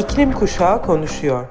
İklim 0.00 0.32
Kuşağı 0.32 0.82
konuşuyor. 0.82 1.46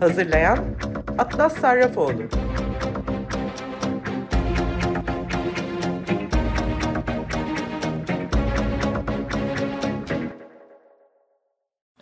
Hazırlayan 0.00 0.58
Atlas 1.18 1.56
Sarrafoğlu. 1.60 2.22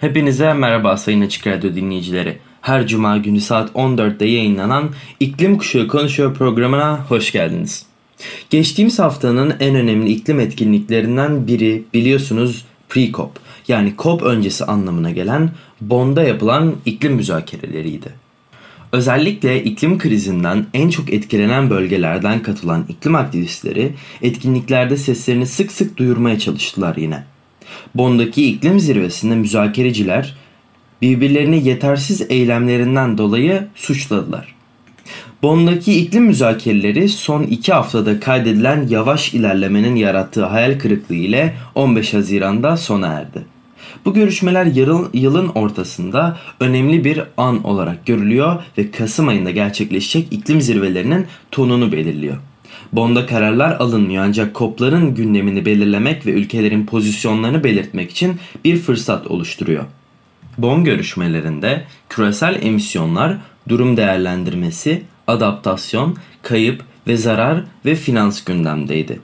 Hepinize 0.00 0.52
merhaba 0.52 0.96
Sayın 0.96 1.20
Açık 1.20 1.46
Radyo 1.46 1.74
dinleyicileri. 1.74 2.38
Her 2.60 2.86
cuma 2.86 3.16
günü 3.16 3.40
saat 3.40 3.70
14'te 3.70 4.24
yayınlanan 4.24 4.90
İklim 5.20 5.58
Kuşağı 5.58 5.88
Konuşuyor 5.88 6.34
programına 6.34 7.04
hoş 7.08 7.32
geldiniz. 7.32 7.91
Geçtiğimiz 8.50 8.98
haftanın 8.98 9.54
en 9.60 9.74
önemli 9.74 10.10
iklim 10.10 10.40
etkinliklerinden 10.40 11.46
biri 11.46 11.82
biliyorsunuz 11.94 12.64
pre-COP 12.90 13.30
yani 13.68 13.94
COP 13.98 14.22
öncesi 14.22 14.64
anlamına 14.64 15.10
gelen 15.10 15.50
Bonn'da 15.80 16.22
yapılan 16.22 16.74
iklim 16.86 17.12
müzakereleriydi. 17.12 18.08
Özellikle 18.92 19.64
iklim 19.64 19.98
krizinden 19.98 20.66
en 20.74 20.90
çok 20.90 21.12
etkilenen 21.12 21.70
bölgelerden 21.70 22.42
katılan 22.42 22.84
iklim 22.88 23.14
aktivistleri 23.14 23.94
etkinliklerde 24.22 24.96
seslerini 24.96 25.46
sık 25.46 25.72
sık 25.72 25.96
duyurmaya 25.96 26.38
çalıştılar 26.38 26.96
yine. 26.96 27.24
Bonn'daki 27.94 28.46
iklim 28.46 28.80
zirvesinde 28.80 29.34
müzakereciler 29.34 30.36
birbirlerini 31.02 31.68
yetersiz 31.68 32.26
eylemlerinden 32.28 33.18
dolayı 33.18 33.66
suçladılar. 33.74 34.54
Bonn'daki 35.42 36.00
iklim 36.00 36.24
müzakereleri 36.24 37.08
son 37.08 37.42
iki 37.42 37.72
haftada 37.72 38.20
kaydedilen 38.20 38.86
yavaş 38.88 39.34
ilerlemenin 39.34 39.96
yarattığı 39.96 40.44
hayal 40.44 40.78
kırıklığı 40.78 41.14
ile 41.14 41.54
15 41.74 42.14
Haziran'da 42.14 42.76
sona 42.76 43.06
erdi. 43.06 43.44
Bu 44.04 44.14
görüşmeler 44.14 44.66
yılın 45.12 45.48
ortasında 45.48 46.38
önemli 46.60 47.04
bir 47.04 47.22
an 47.36 47.64
olarak 47.64 48.06
görülüyor 48.06 48.62
ve 48.78 48.90
Kasım 48.90 49.28
ayında 49.28 49.50
gerçekleşecek 49.50 50.32
iklim 50.32 50.60
zirvelerinin 50.60 51.26
tonunu 51.50 51.92
belirliyor. 51.92 52.36
Bond'a 52.92 53.26
kararlar 53.26 53.70
alınmıyor 53.70 54.24
ancak 54.24 54.56
COP'ların 54.56 55.14
gündemini 55.14 55.66
belirlemek 55.66 56.26
ve 56.26 56.30
ülkelerin 56.30 56.86
pozisyonlarını 56.86 57.64
belirtmek 57.64 58.10
için 58.10 58.36
bir 58.64 58.76
fırsat 58.76 59.26
oluşturuyor. 59.26 59.84
Bon 60.58 60.84
görüşmelerinde 60.84 61.84
küresel 62.08 62.58
emisyonlar, 62.62 63.36
durum 63.68 63.96
değerlendirmesi, 63.96 65.02
adaptasyon, 65.32 66.16
kayıp 66.42 66.82
ve 67.06 67.16
zarar 67.16 67.64
ve 67.84 67.94
finans 67.94 68.44
gündemdeydi. 68.44 69.20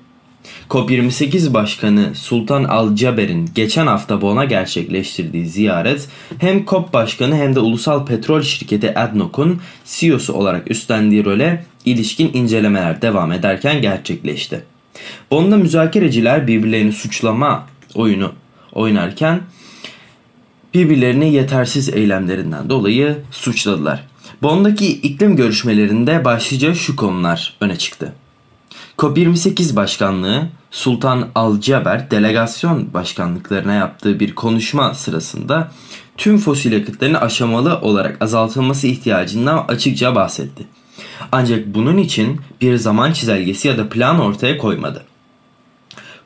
COP28 0.71 1.55
Başkanı 1.55 2.15
Sultan 2.15 2.65
Al-Jaber'in 2.65 3.51
geçen 3.55 3.87
hafta 3.87 4.21
Bon'a 4.21 4.45
gerçekleştirdiği 4.45 5.47
ziyaret 5.47 6.09
hem 6.39 6.65
COP 6.67 6.93
Başkanı 6.93 7.37
hem 7.37 7.55
de 7.55 7.61
ulusal 7.61 8.07
petrol 8.07 8.43
şirketi 8.43 8.99
ADNOC'un 8.99 9.61
CEO'su 9.85 10.33
olarak 10.33 10.71
üstlendiği 10.71 11.25
role 11.25 11.65
ilişkin 11.85 12.31
incelemeler 12.35 13.03
devam 13.03 13.33
ederken 13.33 13.83
gerçekleşti. 13.83 14.65
Bon'da 15.31 15.57
müzakereciler 15.57 16.47
birbirlerini 16.47 16.93
suçlama 16.93 17.67
oyunu 17.95 18.33
oynarken 18.73 19.41
birbirlerini 20.75 21.33
yetersiz 21.33 21.89
eylemlerinden 21.89 22.71
dolayı 22.71 23.17
suçladılar. 23.31 24.05
Bond'daki 24.43 24.87
iklim 24.93 25.37
görüşmelerinde 25.37 26.25
başlıca 26.25 26.75
şu 26.75 26.97
konular 26.97 27.57
öne 27.61 27.77
çıktı. 27.77 28.13
COP28 28.99 29.77
Başkanlığı 29.77 30.49
Sultan 30.71 31.29
Al-Jaber 31.35 32.11
delegasyon 32.11 32.95
başkanlıklarına 32.95 33.75
yaptığı 33.75 34.21
bir 34.21 34.35
konuşma 34.35 34.95
sırasında 34.95 35.73
tüm 36.17 36.39
fosil 36.39 36.73
yakıtların 36.73 37.15
aşamalı 37.15 37.79
olarak 37.81 38.23
azaltılması 38.23 38.87
ihtiyacından 38.87 39.65
açıkça 39.69 40.15
bahsetti. 40.15 40.67
Ancak 41.33 41.67
bunun 41.67 41.97
için 41.97 42.41
bir 42.61 42.77
zaman 42.77 43.13
çizelgesi 43.13 43.69
ya 43.69 43.79
da 43.79 43.89
plan 43.89 44.21
ortaya 44.21 44.59
koymadı. 44.59 45.05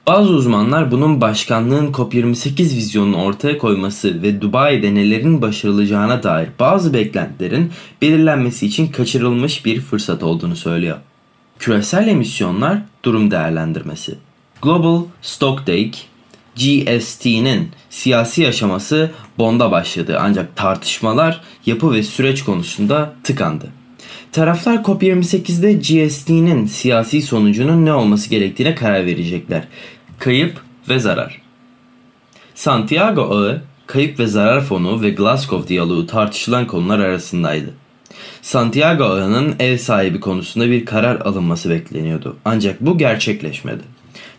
Bazı 0.06 0.32
uzmanlar 0.32 0.90
bunun 0.90 1.20
başkanlığın 1.20 1.92
COP28 1.92 2.58
vizyonunu 2.58 3.22
ortaya 3.22 3.58
koyması 3.58 4.22
ve 4.22 4.40
Dubai'de 4.40 4.94
nelerin 4.94 5.42
başarılacağına 5.42 6.22
dair 6.22 6.48
bazı 6.58 6.94
beklentilerin 6.94 7.72
belirlenmesi 8.02 8.66
için 8.66 8.88
kaçırılmış 8.88 9.64
bir 9.64 9.80
fırsat 9.80 10.22
olduğunu 10.22 10.56
söylüyor. 10.56 10.96
Küresel 11.58 12.08
emisyonlar 12.08 12.78
durum 13.04 13.30
değerlendirmesi. 13.30 14.14
Global 14.62 15.02
Stocktake 15.22 15.98
GST'nin 16.56 17.68
siyasi 17.90 18.48
aşaması 18.48 19.10
Bond'a 19.38 19.70
başladı 19.70 20.18
ancak 20.20 20.56
tartışmalar 20.56 21.40
yapı 21.66 21.92
ve 21.92 22.02
süreç 22.02 22.44
konusunda 22.44 23.14
tıkandı. 23.24 23.82
Taraflar 24.32 24.76
COP28'de 24.76 25.72
GST'nin 25.72 26.66
siyasi 26.66 27.22
sonucunun 27.22 27.84
ne 27.86 27.92
olması 27.92 28.30
gerektiğine 28.30 28.74
karar 28.74 29.06
verecekler. 29.06 29.64
Kayıp 30.22 30.60
ve 30.88 30.98
zarar. 30.98 31.40
Santiago 32.54 33.22
Ağı, 33.22 33.62
Kayıp 33.86 34.18
ve 34.18 34.26
Zarar 34.26 34.60
Fonu 34.60 35.02
ve 35.02 35.10
Glasgow 35.10 35.68
diyaloğu 35.68 36.06
tartışılan 36.06 36.66
konular 36.66 36.98
arasındaydı. 36.98 37.70
Santiago 38.42 39.04
Ağı'nın 39.04 39.54
ev 39.58 39.76
sahibi 39.76 40.20
konusunda 40.20 40.70
bir 40.70 40.84
karar 40.84 41.20
alınması 41.20 41.70
bekleniyordu. 41.70 42.36
Ancak 42.44 42.80
bu 42.80 42.98
gerçekleşmedi. 42.98 43.82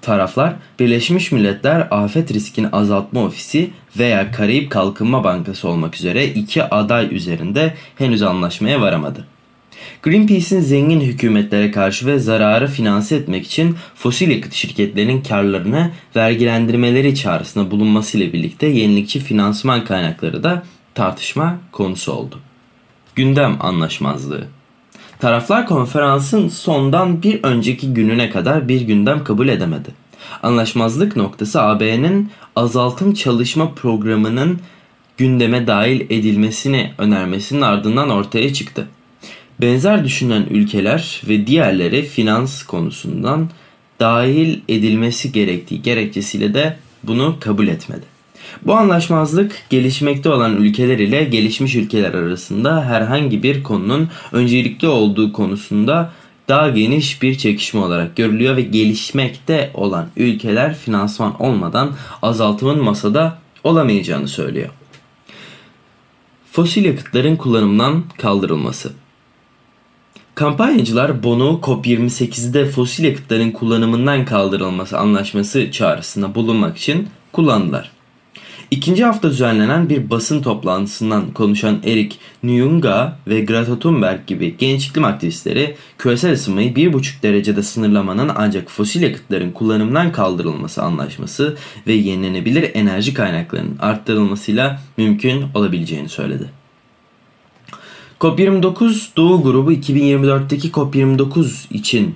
Taraflar 0.01 0.53
Birleşmiş 0.79 1.31
Milletler 1.31 1.88
Afet 1.91 2.33
Riskini 2.33 2.67
Azaltma 2.69 3.23
Ofisi 3.23 3.69
veya 3.97 4.31
Karayip 4.31 4.71
Kalkınma 4.71 5.23
Bankası 5.23 5.69
olmak 5.69 5.95
üzere 5.95 6.27
iki 6.27 6.63
aday 6.63 7.15
üzerinde 7.15 7.73
henüz 7.97 8.21
anlaşmaya 8.21 8.81
varamadı. 8.81 9.25
Greenpeace'in 10.03 10.61
zengin 10.61 11.01
hükümetlere 11.01 11.72
karşı 11.72 12.06
ve 12.06 12.19
zararı 12.19 12.67
finanse 12.67 13.16
etmek 13.16 13.45
için 13.45 13.75
fosil 13.95 14.29
yakıt 14.29 14.53
şirketlerinin 14.53 15.22
karlarını 15.22 15.91
vergilendirmeleri 16.16 17.16
çağrısında 17.16 17.72
bulunmasıyla 17.72 18.33
birlikte 18.33 18.67
yenilikçi 18.67 19.19
finansman 19.19 19.85
kaynakları 19.85 20.44
da 20.44 20.63
tartışma 20.95 21.57
konusu 21.72 22.12
oldu. 22.12 22.39
Gündem 23.16 23.57
anlaşmazlığı 23.59 24.47
Taraflar 25.19 25.66
konferansın 25.66 26.47
sondan 26.47 27.23
bir 27.23 27.44
önceki 27.44 27.94
gününe 27.94 28.29
kadar 28.29 28.67
bir 28.67 28.81
gündem 28.81 29.23
kabul 29.23 29.47
edemedi. 29.47 29.89
Anlaşmazlık 30.44 31.16
noktası 31.16 31.62
AB'nin 31.62 32.31
azaltım 32.56 33.13
çalışma 33.13 33.73
programının 33.73 34.59
gündeme 35.17 35.67
dahil 35.67 36.01
edilmesini 36.01 36.91
önermesinin 36.97 37.62
ardından 37.62 38.09
ortaya 38.09 38.53
çıktı. 38.53 38.88
Benzer 39.63 40.06
düşünen 40.06 40.46
ülkeler 40.50 41.22
ve 41.28 41.47
diğerleri 41.47 42.01
finans 42.01 42.63
konusundan 42.63 43.50
dahil 44.00 44.59
edilmesi 44.69 45.31
gerektiği 45.31 45.81
gerekçesiyle 45.81 46.53
de 46.53 46.78
bunu 47.03 47.35
kabul 47.40 47.68
etmedi. 47.68 48.01
Bu 48.66 48.74
anlaşmazlık 48.74 49.66
gelişmekte 49.69 50.29
olan 50.29 50.57
ülkeler 50.57 51.00
ile 51.00 51.24
gelişmiş 51.24 51.75
ülkeler 51.75 52.13
arasında 52.13 52.85
herhangi 52.85 53.44
bir 53.44 53.63
konunun 53.63 54.09
öncelikli 54.31 54.88
olduğu 54.88 55.34
konusunda 55.34 56.12
daha 56.47 56.69
geniş 56.69 57.22
bir 57.22 57.38
çekişme 57.38 57.80
olarak 57.80 58.16
görülüyor 58.16 58.57
ve 58.57 58.62
gelişmekte 58.62 59.72
olan 59.74 60.07
ülkeler 60.18 60.75
finansman 60.75 61.41
olmadan 61.41 61.91
azaltımın 62.22 62.84
masada 62.84 63.38
olamayacağını 63.63 64.28
söylüyor. 64.28 64.69
Fosil 66.51 66.85
yakıtların 66.85 67.35
kullanımdan 67.35 68.03
kaldırılması 68.18 69.02
Kampanyacılar 70.44 71.24
Bono 71.24 71.60
COP28'de 71.63 72.66
fosil 72.66 73.04
yakıtların 73.04 73.51
kullanımından 73.51 74.25
kaldırılması 74.25 74.98
anlaşması 75.00 75.72
çağrısında 75.72 76.36
bulunmak 76.36 76.78
için 76.78 77.07
kullandılar. 77.31 77.92
İkinci 78.72 79.06
hafta 79.06 79.30
düzenlenen 79.30 79.90
bir 79.90 80.10
basın 80.10 80.42
toplantısından 80.42 81.34
konuşan 81.34 81.80
Erik 81.86 82.19
Nyunga 82.44 83.19
ve 83.28 83.42
Greta 83.42 83.80
Thunberg 83.80 84.28
gibi 84.28 84.56
genç 84.57 84.88
iklim 84.88 85.06
aktivistleri 85.06 85.75
küresel 85.98 86.34
ısınmayı 86.34 86.74
1,5 86.74 87.24
derecede 87.24 87.63
sınırlamanın 87.63 88.31
ancak 88.36 88.72
fosil 88.72 89.01
yakıtların 89.01 89.51
kullanımından 89.51 90.12
kaldırılması 90.12 90.84
anlaşması 90.84 91.57
ve 91.88 91.94
yenilenebilir 91.94 92.72
enerji 92.74 93.13
kaynaklarının 93.13 93.78
arttırılmasıyla 93.80 94.81
mümkün 94.98 95.45
olabileceğini 95.54 96.10
söyledi. 96.10 96.62
COP29 98.23 99.07
Doğu 99.17 99.43
grubu 99.43 99.73
2024'teki 99.73 100.71
COP29 100.71 101.73
için 101.73 102.15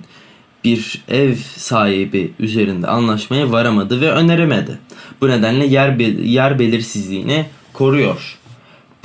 bir 0.64 1.02
ev 1.08 1.34
sahibi 1.56 2.32
üzerinde 2.38 2.86
anlaşmaya 2.86 3.52
varamadı 3.52 4.00
ve 4.00 4.10
öneremedi. 4.10 4.78
Bu 5.20 5.28
nedenle 5.28 5.66
yer, 5.66 5.98
yer 6.24 6.58
belirsizliğini 6.58 7.46
koruyor. 7.72 8.38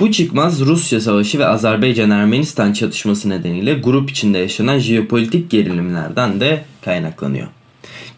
Bu 0.00 0.12
çıkmaz 0.12 0.60
Rusya 0.60 1.00
Savaşı 1.00 1.38
ve 1.38 1.46
Azerbaycan-Ermenistan 1.46 2.72
çatışması 2.72 3.28
nedeniyle 3.28 3.74
grup 3.74 4.10
içinde 4.10 4.38
yaşanan 4.38 4.78
jeopolitik 4.78 5.50
gerilimlerden 5.50 6.40
de 6.40 6.64
kaynaklanıyor. 6.84 7.46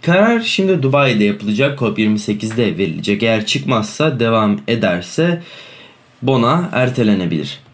Karar 0.03 0.41
şimdi 0.41 0.83
Dubai'de 0.83 1.25
yapılacak 1.25 1.79
COP28'de 1.79 2.79
verilecek. 2.79 3.23
Eğer 3.23 3.47
çıkmazsa 3.47 4.21
devam 4.21 4.61
ederse 4.69 5.43
Bona 6.23 6.69
ertelenebilir. 6.73 7.66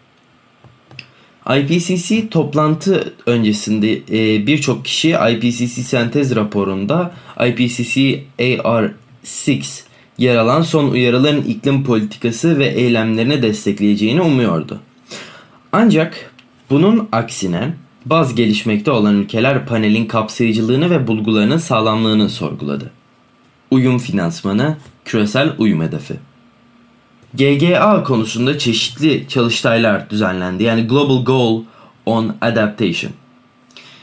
IPCC 1.49 2.29
toplantı 2.29 3.13
öncesinde 3.25 3.93
e, 3.93 4.47
birçok 4.47 4.85
kişi 4.85 5.09
IPCC 5.09 5.67
sentez 5.67 6.35
raporunda 6.35 7.11
IPCC 7.47 8.23
AR6 8.39 9.83
yer 10.17 10.35
alan 10.35 10.61
son 10.61 10.89
uyarıların 10.89 11.41
iklim 11.41 11.83
politikası 11.83 12.59
ve 12.59 12.67
eylemlerini 12.67 13.41
destekleyeceğini 13.41 14.21
umuyordu. 14.21 14.79
Ancak 15.71 16.33
bunun 16.69 17.09
aksine 17.11 17.73
bazı 18.05 18.35
gelişmekte 18.35 18.91
olan 18.91 19.15
ülkeler 19.15 19.65
panelin 19.65 20.05
kapsayıcılığını 20.05 20.89
ve 20.89 21.07
bulgularının 21.07 21.57
sağlamlığını 21.57 22.29
sorguladı. 22.29 22.91
Uyum 23.71 23.97
finansmanı, 23.97 24.77
küresel 25.05 25.53
uyum 25.57 25.81
hedefi. 25.81 26.13
GGA 27.33 28.03
konusunda 28.03 28.57
çeşitli 28.57 29.25
çalıştaylar 29.29 30.09
düzenlendi. 30.09 30.63
Yani 30.63 30.87
Global 30.87 31.25
Goal 31.25 31.61
on 32.05 32.35
Adaptation. 32.41 33.11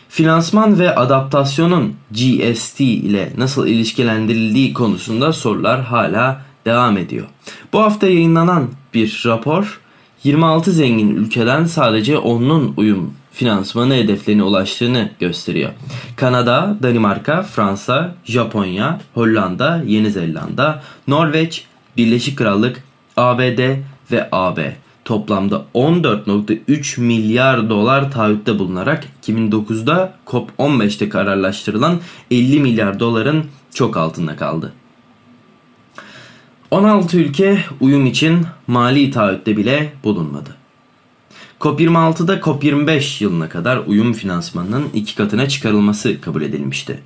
Finansman 0.08 0.78
ve 0.78 0.94
adaptasyonun 0.94 1.94
GST 2.10 2.80
ile 2.80 3.32
nasıl 3.38 3.66
ilişkilendirildiği 3.66 4.74
konusunda 4.74 5.32
sorular 5.32 5.82
hala 5.82 6.42
devam 6.66 6.98
ediyor. 6.98 7.26
Bu 7.72 7.80
hafta 7.80 8.06
yayınlanan 8.06 8.68
bir 8.94 9.22
rapor 9.26 9.80
26 10.24 10.72
zengin 10.72 11.16
ülkeden 11.16 11.64
sadece 11.64 12.14
10'un 12.14 12.74
uyum 12.76 13.14
finansmanı 13.32 13.94
hedeflerine 13.94 14.42
ulaştığını 14.42 15.10
gösteriyor. 15.20 15.70
Kanada, 16.16 16.76
Danimarka, 16.82 17.42
Fransa, 17.42 18.14
Japonya, 18.24 19.00
Hollanda, 19.14 19.82
Yeni 19.86 20.10
Zelanda, 20.10 20.82
Norveç, 21.08 21.64
Birleşik 21.96 22.38
Krallık, 22.38 22.84
ABD 23.20 23.60
ve 24.12 24.28
AB 24.32 24.76
toplamda 25.04 25.64
14.3 25.74 27.00
milyar 27.00 27.70
dolar 27.70 28.12
taahhütte 28.12 28.58
bulunarak 28.58 29.06
2009'da 29.22 30.14
COP15'te 30.26 31.08
kararlaştırılan 31.08 32.00
50 32.30 32.60
milyar 32.60 33.00
doların 33.00 33.44
çok 33.74 33.96
altında 33.96 34.36
kaldı. 34.36 34.72
16 36.70 37.18
ülke 37.18 37.64
uyum 37.80 38.06
için 38.06 38.46
mali 38.66 39.10
taahhütte 39.10 39.56
bile 39.56 39.92
bulunmadı. 40.04 40.56
COP26'da 41.60 42.38
COP25 42.38 43.24
yılına 43.24 43.48
kadar 43.48 43.80
uyum 43.86 44.12
finansmanının 44.12 44.88
iki 44.94 45.14
katına 45.14 45.48
çıkarılması 45.48 46.20
kabul 46.20 46.42
edilmişti. 46.42 47.00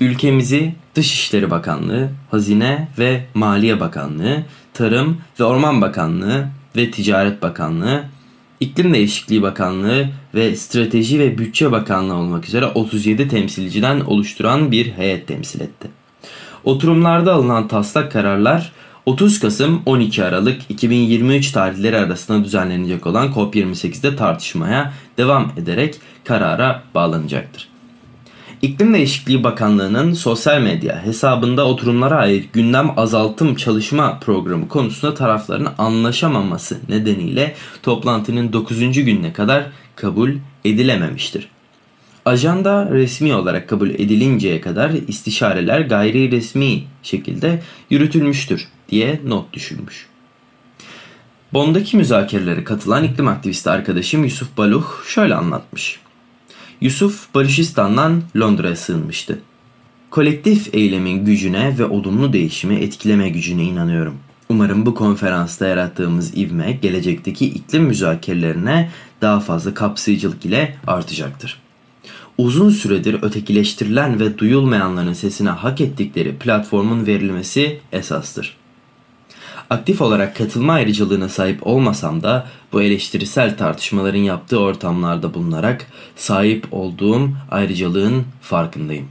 Ülkemizi 0.00 0.74
Dışişleri 0.94 1.50
Bakanlığı, 1.50 2.08
Hazine 2.30 2.88
ve 2.98 3.24
Maliye 3.34 3.80
Bakanlığı, 3.80 4.42
Tarım 4.74 5.18
ve 5.40 5.44
Orman 5.44 5.80
Bakanlığı 5.80 6.48
ve 6.76 6.90
Ticaret 6.90 7.42
Bakanlığı, 7.42 8.04
İklim 8.60 8.94
Değişikliği 8.94 9.42
Bakanlığı 9.42 10.08
ve 10.34 10.56
Strateji 10.56 11.18
ve 11.18 11.38
Bütçe 11.38 11.72
Bakanlığı 11.72 12.14
olmak 12.14 12.48
üzere 12.48 12.66
37 12.66 13.28
temsilciden 13.28 14.00
oluşturan 14.00 14.72
bir 14.72 14.92
heyet 14.92 15.28
temsil 15.28 15.60
etti. 15.60 15.88
Oturumlarda 16.64 17.34
alınan 17.34 17.68
taslak 17.68 18.12
kararlar 18.12 18.72
30 19.06 19.40
Kasım 19.40 19.82
12 19.86 20.24
Aralık 20.24 20.62
2023 20.68 21.52
tarihleri 21.52 21.98
arasında 21.98 22.44
düzenlenecek 22.44 23.06
olan 23.06 23.28
COP28'de 23.28 24.16
tartışmaya 24.16 24.92
devam 25.18 25.52
ederek 25.56 25.94
karara 26.24 26.82
bağlanacaktır. 26.94 27.73
İklim 28.64 28.94
Değişikliği 28.94 29.44
Bakanlığı'nın 29.44 30.12
sosyal 30.12 30.60
medya 30.60 31.04
hesabında 31.04 31.66
oturumlara 31.66 32.16
ait 32.16 32.52
gündem 32.52 32.98
azaltım 32.98 33.54
çalışma 33.54 34.18
programı 34.18 34.68
konusunda 34.68 35.14
tarafların 35.14 35.74
anlaşamaması 35.78 36.78
nedeniyle 36.88 37.54
toplantının 37.82 38.52
9. 38.52 38.78
gününe 38.78 39.32
kadar 39.32 39.66
kabul 39.96 40.30
edilememiştir. 40.64 41.48
Ajanda 42.24 42.90
resmi 42.90 43.34
olarak 43.34 43.68
kabul 43.68 43.90
edilinceye 43.90 44.60
kadar 44.60 44.90
istişareler 45.08 45.80
gayri 45.80 46.30
resmi 46.30 46.82
şekilde 47.02 47.62
yürütülmüştür 47.90 48.68
diye 48.88 49.20
not 49.26 49.52
düşülmüş. 49.52 50.06
Bond'daki 51.52 51.96
müzakerelere 51.96 52.64
katılan 52.64 53.04
iklim 53.04 53.28
aktivisti 53.28 53.70
arkadaşım 53.70 54.24
Yusuf 54.24 54.56
Baluh 54.56 54.86
şöyle 55.06 55.34
anlatmış. 55.34 56.03
Yusuf 56.80 57.34
Barışistan'dan 57.34 58.22
Londra'ya 58.36 58.76
sığınmıştı. 58.76 59.38
Kolektif 60.10 60.74
eylemin 60.74 61.24
gücüne 61.24 61.78
ve 61.78 61.84
olumlu 61.84 62.32
değişimi 62.32 62.74
etkileme 62.74 63.28
gücüne 63.28 63.64
inanıyorum. 63.64 64.14
Umarım 64.48 64.86
bu 64.86 64.94
konferansta 64.94 65.66
yarattığımız 65.66 66.36
ivme 66.36 66.72
gelecekteki 66.72 67.46
iklim 67.46 67.82
müzakerelerine 67.82 68.90
daha 69.20 69.40
fazla 69.40 69.74
kapsayıcılık 69.74 70.44
ile 70.44 70.76
artacaktır. 70.86 71.60
Uzun 72.38 72.70
süredir 72.70 73.22
ötekileştirilen 73.22 74.20
ve 74.20 74.38
duyulmayanların 74.38 75.12
sesine 75.12 75.50
hak 75.50 75.80
ettikleri 75.80 76.36
platformun 76.36 77.06
verilmesi 77.06 77.80
esastır. 77.92 78.56
Aktif 79.70 80.00
olarak 80.00 80.36
katılma 80.36 80.72
ayrıcalığına 80.72 81.28
sahip 81.28 81.66
olmasam 81.66 82.22
da 82.22 82.46
bu 82.72 82.82
eleştirisel 82.82 83.56
tartışmaların 83.56 84.18
yaptığı 84.18 84.60
ortamlarda 84.60 85.34
bulunarak 85.34 85.86
sahip 86.16 86.66
olduğum 86.70 87.30
ayrıcalığın 87.50 88.24
farkındayım. 88.42 89.08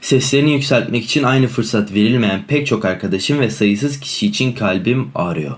Seslerini 0.00 0.52
yükseltmek 0.52 1.04
için 1.04 1.22
aynı 1.22 1.46
fırsat 1.46 1.94
verilmeyen 1.94 2.44
pek 2.48 2.66
çok 2.66 2.84
arkadaşım 2.84 3.40
ve 3.40 3.50
sayısız 3.50 4.00
kişi 4.00 4.26
için 4.26 4.52
kalbim 4.52 5.10
ağrıyor. 5.14 5.56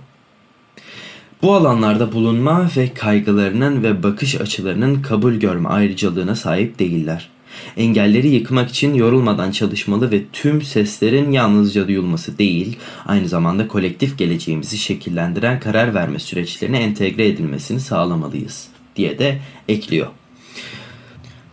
Bu 1.42 1.54
alanlarda 1.54 2.12
bulunma 2.12 2.70
ve 2.76 2.94
kaygılarının 2.94 3.82
ve 3.82 4.02
bakış 4.02 4.40
açılarının 4.40 5.02
kabul 5.02 5.34
görme 5.34 5.68
ayrıcalığına 5.68 6.36
sahip 6.36 6.78
değiller. 6.78 7.28
Engelleri 7.76 8.28
yıkmak 8.28 8.70
için 8.70 8.94
yorulmadan 8.94 9.50
çalışmalı 9.50 10.10
ve 10.10 10.22
tüm 10.32 10.62
seslerin 10.62 11.32
yalnızca 11.32 11.88
duyulması 11.88 12.38
değil, 12.38 12.76
aynı 13.06 13.28
zamanda 13.28 13.68
kolektif 13.68 14.18
geleceğimizi 14.18 14.78
şekillendiren 14.78 15.60
karar 15.60 15.94
verme 15.94 16.18
süreçlerine 16.18 16.78
entegre 16.78 17.26
edilmesini 17.28 17.80
sağlamalıyız 17.80 18.68
diye 18.96 19.18
de 19.18 19.38
ekliyor. 19.68 20.06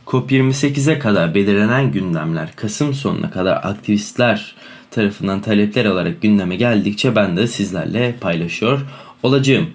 COP28'e 0.05 1.00
kadar 1.00 1.36
belirlenen 1.36 1.91
gündemler 1.91 2.55
Kasım 2.55 2.93
sonuna 2.93 3.31
kadar 3.31 3.55
aktivistler 3.55 4.55
tarafından 4.91 5.41
talepler 5.41 5.86
alarak 5.86 6.21
gündeme 6.21 6.55
geldikçe 6.55 7.15
ben 7.15 7.38
de 7.38 7.47
sizlerle 7.47 8.15
paylaşıyor 8.21 8.81
olacağım. 9.24 9.69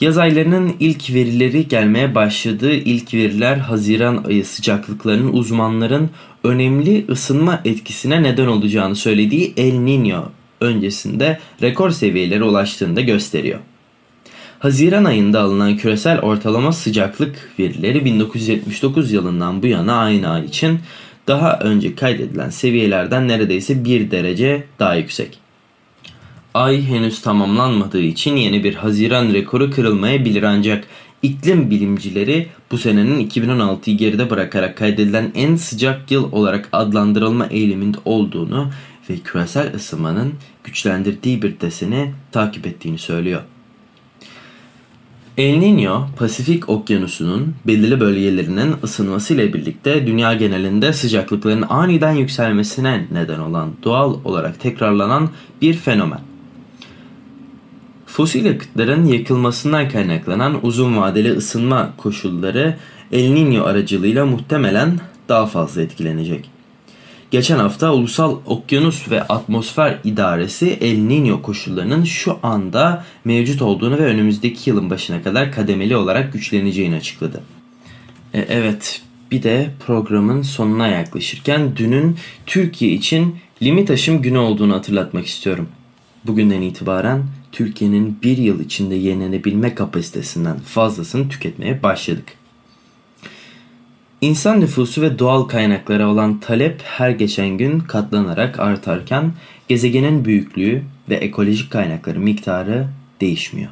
Yaz 0.00 0.18
aylarının 0.18 0.76
ilk 0.80 1.14
verileri 1.14 1.68
gelmeye 1.68 2.14
başladığı 2.14 2.72
ilk 2.74 3.14
veriler 3.14 3.56
Haziran 3.56 4.24
ayı 4.28 4.44
sıcaklıklarının 4.44 5.32
uzmanların 5.32 6.10
önemli 6.44 7.04
ısınma 7.08 7.60
etkisine 7.64 8.22
neden 8.22 8.46
olacağını 8.46 8.96
söylediği 8.96 9.52
El 9.56 9.74
Niño 9.74 10.22
öncesinde 10.60 11.38
rekor 11.62 11.90
seviyelere 11.90 12.44
ulaştığını 12.44 12.96
da 12.96 13.00
gösteriyor. 13.00 13.58
Haziran 14.58 15.04
ayında 15.04 15.40
alınan 15.40 15.76
küresel 15.76 16.20
ortalama 16.20 16.72
sıcaklık 16.72 17.52
verileri 17.58 18.04
1979 18.04 19.12
yılından 19.12 19.62
bu 19.62 19.66
yana 19.66 19.96
aynı 19.96 20.30
ay 20.30 20.44
için 20.44 20.78
daha 21.26 21.58
önce 21.58 21.94
kaydedilen 21.94 22.50
seviyelerden 22.50 23.28
neredeyse 23.28 23.84
1 23.84 24.10
derece 24.10 24.64
daha 24.78 24.94
yüksek. 24.94 25.47
Ay 26.54 26.82
henüz 26.82 27.22
tamamlanmadığı 27.22 28.00
için 28.00 28.36
yeni 28.36 28.64
bir 28.64 28.74
Haziran 28.74 29.32
rekoru 29.32 29.70
kırılmayabilir 29.70 30.42
ancak 30.42 30.84
iklim 31.22 31.70
bilimcileri 31.70 32.48
bu 32.70 32.78
senenin 32.78 33.28
2016'yı 33.28 33.96
geride 33.96 34.30
bırakarak 34.30 34.76
kaydedilen 34.76 35.32
en 35.34 35.56
sıcak 35.56 36.10
yıl 36.10 36.32
olarak 36.32 36.68
adlandırılma 36.72 37.46
eğiliminde 37.46 37.98
olduğunu 38.04 38.70
ve 39.10 39.16
küresel 39.16 39.74
ısınmanın 39.74 40.34
güçlendirdiği 40.64 41.42
bir 41.42 41.60
deseni 41.60 42.12
takip 42.32 42.66
ettiğini 42.66 42.98
söylüyor. 42.98 43.42
El 45.38 45.54
Niño, 45.54 46.06
Pasifik 46.16 46.68
Okyanusu'nun 46.68 47.54
belirli 47.66 48.00
bölgelerinin 48.00 48.74
ısınmasıyla 48.84 49.52
birlikte 49.52 50.06
dünya 50.06 50.34
genelinde 50.34 50.92
sıcaklıkların 50.92 51.64
aniden 51.68 52.12
yükselmesine 52.12 53.06
neden 53.12 53.38
olan 53.38 53.72
doğal 53.84 54.16
olarak 54.24 54.60
tekrarlanan 54.60 55.30
bir 55.62 55.74
fenomen. 55.74 56.27
Fosil 58.18 58.44
yakıtların 58.44 59.06
yakılmasından 59.06 59.88
kaynaklanan 59.88 60.66
uzun 60.66 60.96
vadeli 60.96 61.32
ısınma 61.32 61.92
koşulları 61.96 62.76
El 63.12 63.30
Niño 63.30 63.62
aracılığıyla 63.62 64.26
muhtemelen 64.26 65.00
daha 65.28 65.46
fazla 65.46 65.82
etkilenecek. 65.82 66.50
Geçen 67.30 67.58
hafta 67.58 67.92
Ulusal 67.92 68.36
Okyanus 68.46 69.10
ve 69.10 69.22
Atmosfer 69.22 69.98
İdaresi 70.04 70.78
El 70.80 70.98
Niño 70.98 71.42
koşullarının 71.42 72.04
şu 72.04 72.36
anda 72.42 73.04
mevcut 73.24 73.62
olduğunu 73.62 73.98
ve 73.98 74.04
önümüzdeki 74.04 74.70
yılın 74.70 74.90
başına 74.90 75.22
kadar 75.22 75.52
kademeli 75.52 75.96
olarak 75.96 76.32
güçleneceğini 76.32 76.96
açıkladı. 76.96 77.40
E, 78.34 78.40
evet, 78.40 79.02
Bir 79.30 79.42
de 79.42 79.70
programın 79.86 80.42
sonuna 80.42 80.88
yaklaşırken 80.88 81.76
dünün 81.76 82.16
Türkiye 82.46 82.92
için 82.92 83.36
limit 83.62 83.90
aşım 83.90 84.22
günü 84.22 84.38
olduğunu 84.38 84.74
hatırlatmak 84.74 85.26
istiyorum. 85.26 85.68
Bugünden 86.24 86.62
itibaren 86.62 87.24
Türkiye'nin 87.52 88.18
bir 88.22 88.38
yıl 88.38 88.60
içinde 88.60 88.94
yenilenebilme 88.94 89.74
kapasitesinden 89.74 90.58
fazlasını 90.58 91.28
tüketmeye 91.28 91.82
başladık. 91.82 92.34
İnsan 94.20 94.60
nüfusu 94.60 95.02
ve 95.02 95.18
doğal 95.18 95.42
kaynaklara 95.42 96.08
olan 96.08 96.40
talep 96.40 96.82
her 96.84 97.10
geçen 97.10 97.48
gün 97.48 97.80
katlanarak 97.80 98.60
artarken 98.60 99.32
gezegenin 99.68 100.24
büyüklüğü 100.24 100.82
ve 101.08 101.14
ekolojik 101.14 101.70
kaynakları 101.70 102.20
miktarı 102.20 102.88
değişmiyor. 103.20 103.70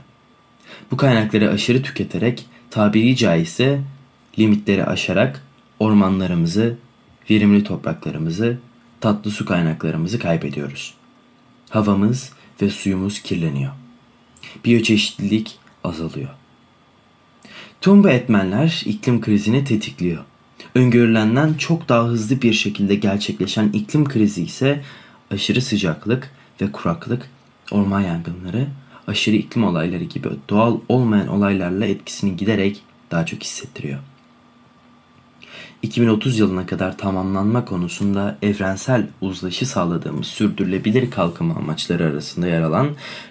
Bu 0.90 0.96
kaynakları 0.96 1.50
aşırı 1.50 1.82
tüketerek 1.82 2.46
tabiri 2.70 3.16
caizse 3.16 3.80
limitleri 4.38 4.84
aşarak 4.84 5.42
ormanlarımızı, 5.78 6.76
verimli 7.30 7.64
topraklarımızı, 7.64 8.58
tatlı 9.00 9.30
su 9.30 9.44
kaynaklarımızı 9.44 10.18
kaybediyoruz. 10.18 10.94
Havamız 11.70 12.32
ve 12.62 12.70
suyumuz 12.70 13.22
kirleniyor. 13.22 13.72
Biyoçeşitlilik 14.64 15.58
azalıyor. 15.84 16.28
Tüm 17.80 18.04
bu 18.04 18.08
etmenler 18.08 18.82
iklim 18.86 19.20
krizini 19.20 19.64
tetikliyor. 19.64 20.24
Öngörülenden 20.74 21.54
çok 21.54 21.88
daha 21.88 22.04
hızlı 22.04 22.42
bir 22.42 22.52
şekilde 22.52 22.94
gerçekleşen 22.94 23.68
iklim 23.68 24.04
krizi 24.04 24.42
ise 24.42 24.82
aşırı 25.30 25.62
sıcaklık 25.62 26.30
ve 26.60 26.72
kuraklık, 26.72 27.30
orman 27.70 28.00
yangınları, 28.00 28.66
aşırı 29.06 29.36
iklim 29.36 29.64
olayları 29.64 30.04
gibi 30.04 30.28
doğal 30.48 30.78
olmayan 30.88 31.28
olaylarla 31.28 31.86
etkisini 31.86 32.36
giderek 32.36 32.82
daha 33.10 33.26
çok 33.26 33.42
hissettiriyor. 33.42 33.98
2030 35.82 36.38
yılına 36.38 36.66
kadar 36.66 36.98
tamamlanma 36.98 37.64
konusunda 37.64 38.38
evrensel 38.42 39.06
uzlaşı 39.20 39.66
sağladığımız 39.66 40.26
sürdürülebilir 40.26 41.10
kalkınma 41.10 41.54
amaçları 41.54 42.04
arasında 42.04 42.46
yer 42.46 42.62
alan 42.62 42.88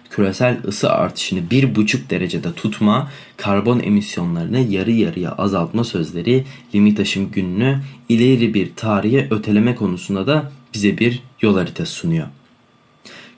küresel 0.10 0.58
ısı 0.68 0.92
artışını 0.92 1.40
1,5 1.40 2.10
derecede 2.10 2.54
tutma, 2.54 3.12
karbon 3.38 3.80
emisyonlarını 3.80 4.60
yarı 4.60 4.92
yarıya 4.92 5.32
azaltma 5.32 5.84
sözleri 5.84 6.46
limit 6.76 7.00
aşım 7.00 7.32
gününü 7.32 7.80
ileri 8.10 8.54
bir 8.54 8.76
tarihe 8.76 9.28
öteleme 9.32 9.76
konusunda 9.76 10.28
da 10.28 10.52
bize 10.74 10.98
bir 10.98 11.24
yol 11.42 11.58
haritası 11.58 11.92
sunuyor. 11.92 12.28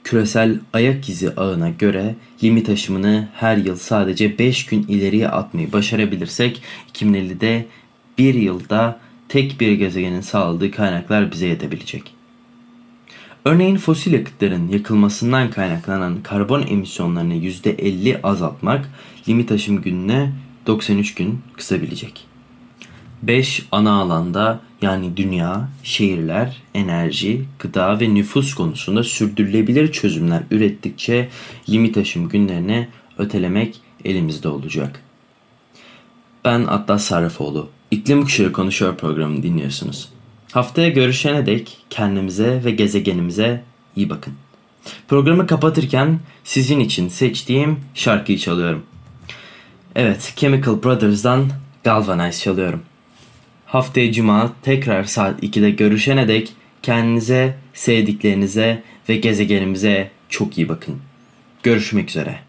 Küresel 0.04 0.58
ayak 0.72 1.08
izi 1.08 1.34
ağına 1.34 1.70
göre 1.70 2.14
limit 2.44 2.68
aşımını 2.68 3.28
her 3.34 3.56
yıl 3.56 3.76
sadece 3.76 4.38
5 4.38 4.66
gün 4.66 4.86
ileriye 4.88 5.28
atmayı 5.28 5.72
başarabilirsek 5.72 6.62
2050'de 6.94 7.66
bir 8.18 8.34
yılda 8.34 9.00
tek 9.28 9.60
bir 9.60 9.72
gezegenin 9.72 10.20
sağladığı 10.20 10.70
kaynaklar 10.70 11.32
bize 11.32 11.46
yetebilecek. 11.46 12.14
Örneğin 13.44 13.76
fosil 13.76 14.12
yakıtların 14.12 14.68
yakılmasından 14.68 15.50
kaynaklanan 15.50 16.22
karbon 16.22 16.66
emisyonlarını 16.66 17.34
%50 17.34 18.20
azaltmak 18.22 18.90
limit 19.28 19.52
aşım 19.52 19.82
gününe 19.82 20.32
93 20.66 21.14
gün 21.14 21.40
kısabilecek. 21.56 22.24
5 23.22 23.66
ana 23.72 23.92
alanda 23.92 24.60
yani 24.82 25.16
dünya, 25.16 25.68
şehirler, 25.82 26.62
enerji, 26.74 27.44
gıda 27.58 28.00
ve 28.00 28.14
nüfus 28.14 28.54
konusunda 28.54 29.04
sürdürülebilir 29.04 29.92
çözümler 29.92 30.42
ürettikçe 30.50 31.28
limit 31.68 31.96
aşım 31.96 32.28
günlerini 32.28 32.88
ötelemek 33.18 33.80
elimizde 34.04 34.48
olacak. 34.48 35.02
Ben 36.44 36.64
Atlas 36.64 37.04
Sarrafoğlu. 37.04 37.77
İklim 37.90 38.22
Kuşağı 38.22 38.52
Konuşuyor 38.52 38.96
programını 38.96 39.42
dinliyorsunuz. 39.42 40.08
Haftaya 40.52 40.88
görüşene 40.88 41.46
dek 41.46 41.76
kendimize 41.90 42.64
ve 42.64 42.70
gezegenimize 42.70 43.62
iyi 43.96 44.10
bakın. 44.10 44.34
Programı 45.08 45.46
kapatırken 45.46 46.20
sizin 46.44 46.80
için 46.80 47.08
seçtiğim 47.08 47.80
şarkıyı 47.94 48.38
çalıyorum. 48.38 48.82
Evet, 49.94 50.32
Chemical 50.36 50.82
Brothers'dan 50.82 51.48
Galvanize 51.84 52.42
çalıyorum. 52.42 52.82
Haftaya 53.66 54.12
cuma 54.12 54.52
tekrar 54.62 55.04
saat 55.04 55.42
2'de 55.42 55.70
görüşene 55.70 56.28
dek 56.28 56.52
kendinize, 56.82 57.58
sevdiklerinize 57.74 58.82
ve 59.08 59.16
gezegenimize 59.16 60.10
çok 60.28 60.58
iyi 60.58 60.68
bakın. 60.68 60.96
Görüşmek 61.62 62.10
üzere. 62.10 62.47